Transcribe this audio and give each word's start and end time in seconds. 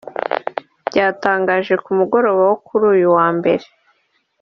byatangaje 0.87 1.73
ku 1.83 1.89
mugoroba 1.99 2.41
wo 2.49 2.55
kuri 2.65 2.83
uyu 2.93 3.07
wa 3.17 3.27
Mbere 3.37 3.65